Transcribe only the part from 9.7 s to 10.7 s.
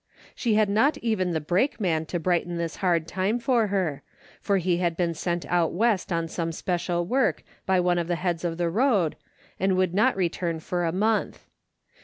would not return